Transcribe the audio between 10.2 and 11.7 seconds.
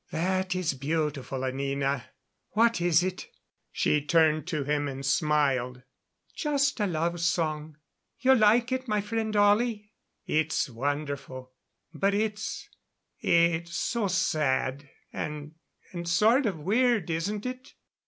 "It's wonderful.